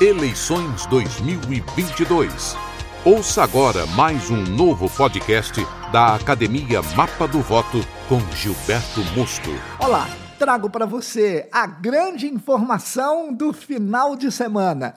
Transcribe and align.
Eleições 0.00 0.86
2022. 0.86 2.56
Ouça 3.04 3.42
agora 3.42 3.86
mais 3.88 4.30
um 4.30 4.42
novo 4.42 4.88
podcast 4.88 5.60
da 5.92 6.14
Academia 6.14 6.80
Mapa 6.96 7.28
do 7.28 7.40
Voto 7.40 7.78
com 8.08 8.18
Gilberto 8.34 9.00
Mosto. 9.14 9.50
Olá, 9.78 10.08
trago 10.38 10.70
para 10.70 10.86
você 10.86 11.48
a 11.52 11.66
grande 11.66 12.26
informação 12.26 13.32
do 13.32 13.52
final 13.52 14.16
de 14.16 14.32
semana. 14.32 14.94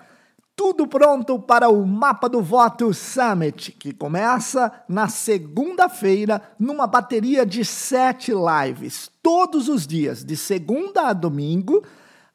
Tudo 0.56 0.88
pronto 0.88 1.38
para 1.40 1.68
o 1.68 1.86
Mapa 1.86 2.30
do 2.30 2.42
Voto 2.42 2.94
Summit, 2.94 3.72
que 3.74 3.94
começa 3.94 4.72
na 4.88 5.10
segunda-feira, 5.10 6.42
numa 6.58 6.88
bateria 6.88 7.46
de 7.46 7.66
sete 7.66 8.32
lives, 8.32 9.10
todos 9.22 9.68
os 9.68 9.86
dias, 9.86 10.24
de 10.24 10.38
segunda 10.38 11.10
a 11.10 11.14
domingo 11.14 11.84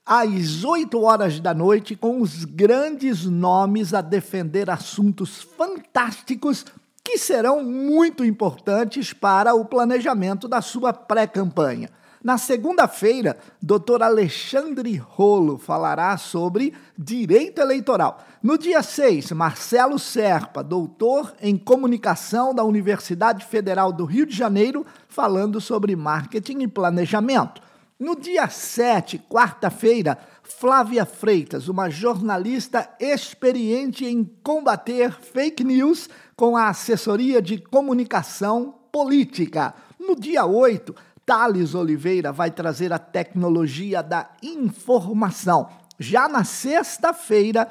às 0.08 0.64
8 0.64 0.98
horas 1.02 1.38
da 1.38 1.52
noite, 1.52 1.94
com 1.94 2.22
os 2.22 2.46
grandes 2.46 3.26
nomes 3.26 3.92
a 3.92 4.00
defender 4.00 4.70
assuntos 4.70 5.42
fantásticos 5.42 6.64
que 7.04 7.18
serão 7.18 7.62
muito 7.62 8.24
importantes 8.24 9.12
para 9.12 9.54
o 9.54 9.66
planejamento 9.66 10.48
da 10.48 10.62
sua 10.62 10.94
pré-campanha. 10.94 11.90
Na 12.24 12.38
segunda-feira, 12.38 13.36
Dr. 13.62 14.02
Alexandre 14.02 14.96
Rolo 14.96 15.58
falará 15.58 16.16
sobre 16.16 16.72
direito 16.98 17.60
eleitoral. 17.60 18.24
No 18.42 18.56
dia 18.56 18.82
6, 18.82 19.32
Marcelo 19.32 19.98
Serpa, 19.98 20.64
doutor 20.64 21.34
em 21.40 21.56
comunicação 21.56 22.54
da 22.54 22.64
Universidade 22.64 23.44
Federal 23.44 23.92
do 23.92 24.06
Rio 24.06 24.24
de 24.24 24.34
Janeiro, 24.34 24.86
falando 25.06 25.60
sobre 25.60 25.94
marketing 25.94 26.62
e 26.62 26.68
planejamento. 26.68 27.67
No 27.98 28.14
dia 28.14 28.48
7, 28.48 29.18
quarta-feira, 29.28 30.16
Flávia 30.44 31.04
Freitas, 31.04 31.66
uma 31.66 31.90
jornalista 31.90 32.88
experiente 33.00 34.06
em 34.06 34.22
combater 34.40 35.10
fake 35.10 35.64
news 35.64 36.08
com 36.36 36.56
a 36.56 36.68
assessoria 36.68 37.42
de 37.42 37.58
comunicação 37.58 38.72
política. 38.92 39.74
No 39.98 40.14
dia 40.14 40.46
8, 40.46 40.94
Thales 41.26 41.74
Oliveira 41.74 42.30
vai 42.30 42.52
trazer 42.52 42.92
a 42.92 43.00
tecnologia 43.00 44.00
da 44.00 44.30
informação. 44.44 45.68
Já 45.98 46.28
na 46.28 46.44
sexta-feira, 46.44 47.68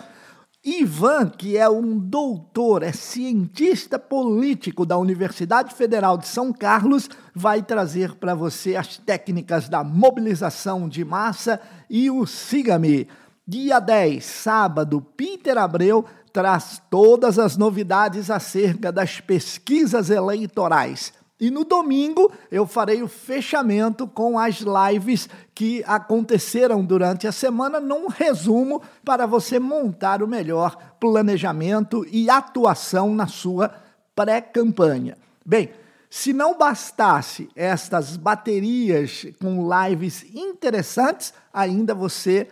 Ivan, 0.69 1.29
que 1.29 1.55
é 1.55 1.69
um 1.69 1.97
doutor, 1.97 2.83
é 2.83 2.91
cientista 2.91 3.97
político 3.97 4.85
da 4.85 4.97
Universidade 4.97 5.73
Federal 5.73 6.17
de 6.17 6.27
São 6.27 6.51
Carlos, 6.51 7.09
vai 7.33 7.61
trazer 7.61 8.15
para 8.15 8.35
você 8.35 8.75
as 8.75 8.97
técnicas 8.97 9.69
da 9.69 9.81
mobilização 9.81 10.89
de 10.89 11.05
massa 11.05 11.61
e 11.89 12.11
o 12.11 12.25
Siga-me. 12.25 13.07
Dia 13.47 13.79
10, 13.79 14.25
sábado, 14.25 15.01
Peter 15.15 15.57
Abreu 15.57 16.03
traz 16.33 16.81
todas 16.91 17.39
as 17.39 17.55
novidades 17.55 18.29
acerca 18.29 18.91
das 18.91 19.21
pesquisas 19.21 20.09
eleitorais. 20.09 21.13
E 21.39 21.51
no 21.51 21.63
domingo 21.63 22.31
eu 22.51 22.65
farei 22.65 23.03
o 23.03 23.07
fechamento 23.07 24.07
com 24.07 24.39
as 24.39 24.61
lives 24.61 25.29
que 25.53 25.83
aconteceram 25.85 26.83
durante 26.83 27.27
a 27.27 27.31
semana, 27.31 27.79
num 27.79 28.07
resumo 28.07 28.81
para 29.05 29.27
você 29.27 29.59
montar 29.59 30.23
o 30.23 30.27
melhor 30.27 30.75
planejamento 30.99 32.05
e 32.11 32.27
atuação 32.27 33.13
na 33.13 33.27
sua 33.27 33.71
pré-campanha. 34.15 35.15
Bem, 35.45 35.69
se 36.09 36.33
não 36.33 36.57
bastasse 36.57 37.49
estas 37.55 38.17
baterias 38.17 39.27
com 39.39 39.69
lives 39.69 40.25
interessantes, 40.33 41.33
ainda 41.53 41.93
você 41.93 42.47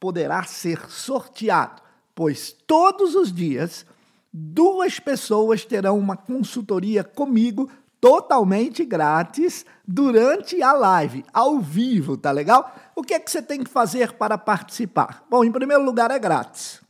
poderá 0.00 0.44
ser 0.44 0.80
sorteado, 0.88 1.82
pois 2.14 2.52
todos 2.66 3.14
os 3.14 3.30
dias 3.30 3.84
duas 4.32 4.98
pessoas 4.98 5.64
terão 5.64 5.98
uma 5.98 6.16
consultoria 6.16 7.02
comigo 7.02 7.68
totalmente 8.00 8.84
grátis 8.84 9.64
durante 9.86 10.62
a 10.62 10.72
live, 10.72 11.24
ao 11.32 11.58
vivo, 11.60 12.16
tá 12.16 12.30
legal? 12.30 12.74
O 12.94 13.02
que 13.02 13.14
é 13.14 13.20
que 13.20 13.30
você 13.30 13.42
tem 13.42 13.62
que 13.62 13.70
fazer 13.70 14.12
para 14.12 14.36
participar? 14.36 15.24
Bom, 15.28 15.44
em 15.44 15.52
primeiro 15.52 15.82
lugar 15.82 16.10
é 16.10 16.18
grátis. 16.18 16.80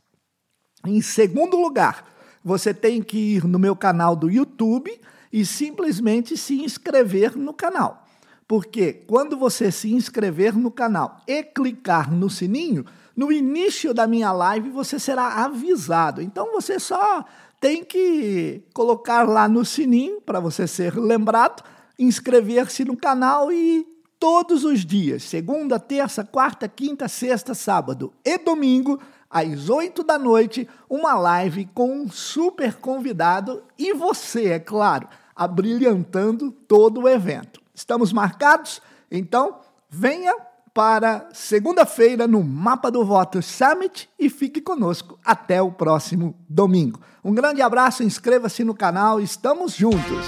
Em 0.85 1.01
segundo 1.01 1.57
lugar, 1.57 2.05
você 2.43 2.73
tem 2.73 3.01
que 3.01 3.35
ir 3.35 3.45
no 3.45 3.59
meu 3.59 3.75
canal 3.75 4.15
do 4.15 4.29
YouTube 4.29 4.99
e 5.31 5.45
simplesmente 5.45 6.37
se 6.37 6.61
inscrever 6.61 7.37
no 7.37 7.53
canal. 7.53 8.05
Porque 8.49 8.93
quando 9.05 9.37
você 9.37 9.71
se 9.71 9.93
inscrever 9.93 10.57
no 10.57 10.71
canal 10.71 11.21
e 11.27 11.43
clicar 11.43 12.11
no 12.11 12.31
sininho, 12.31 12.83
no 13.15 13.31
início 13.31 13.93
da 13.93 14.07
minha 14.07 14.31
live 14.31 14.71
você 14.71 14.97
será 14.97 15.43
avisado. 15.43 16.19
Então 16.19 16.51
você 16.51 16.79
só 16.79 17.23
tem 17.61 17.83
que 17.83 18.63
colocar 18.73 19.29
lá 19.29 19.47
no 19.47 19.63
sininho 19.63 20.19
para 20.21 20.39
você 20.39 20.65
ser 20.65 20.95
lembrado, 20.95 21.63
inscrever-se 21.99 22.83
no 22.83 22.97
canal 22.97 23.51
e 23.51 23.85
todos 24.19 24.63
os 24.63 24.83
dias, 24.83 25.21
segunda, 25.21 25.79
terça, 25.79 26.23
quarta, 26.23 26.67
quinta, 26.67 27.07
sexta, 27.07 27.53
sábado 27.53 28.11
e 28.25 28.35
domingo, 28.39 28.99
às 29.29 29.69
8 29.69 30.01
da 30.01 30.17
noite, 30.17 30.67
uma 30.89 31.13
live 31.13 31.69
com 31.71 32.01
um 32.01 32.09
super 32.09 32.77
convidado 32.77 33.61
e 33.77 33.93
você, 33.93 34.47
é 34.47 34.59
claro, 34.59 35.07
abrilhantando 35.35 36.51
todo 36.51 37.01
o 37.01 37.07
evento. 37.07 37.68
Estamos 37.79 38.11
marcados? 38.11 38.81
Então, 39.09 39.59
venha 39.89 40.35
para 40.73 41.29
segunda-feira 41.31 42.27
no 42.27 42.43
Mapa 42.43 42.91
do 42.91 43.05
Voto 43.05 43.41
Summit 43.41 44.09
e 44.19 44.29
fique 44.29 44.59
conosco 44.59 45.17
até 45.23 45.61
o 45.61 45.71
próximo 45.71 46.35
domingo. 46.49 46.99
Um 47.23 47.33
grande 47.33 47.61
abraço, 47.61 48.03
inscreva-se 48.03 48.65
no 48.65 48.73
canal, 48.73 49.21
estamos 49.21 49.75
juntos. 49.75 50.27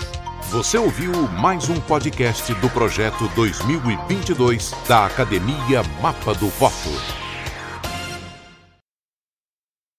Você 0.50 0.78
ouviu 0.78 1.12
mais 1.42 1.68
um 1.70 1.80
podcast 1.82 2.54
do 2.56 2.70
projeto 2.70 3.28
2022 3.36 4.72
da 4.88 5.08
Academia 5.08 5.84
Mapa 6.02 6.34
do 6.34 6.48
Voto. 6.48 7.21